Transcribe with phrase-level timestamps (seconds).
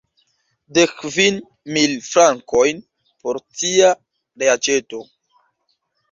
[0.75, 1.35] Dek kvin
[1.75, 2.77] mil frankojn
[3.25, 3.91] por cia
[4.45, 5.03] reaĉeto.